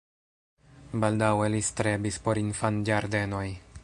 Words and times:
Baldaŭe 1.03 1.51
li 1.55 1.61
strebis 1.67 2.19
por 2.25 2.43
infanĝardenoj. 2.45 3.47